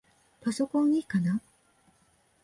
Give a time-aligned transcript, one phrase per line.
[0.43, 1.43] パソコンいいかな？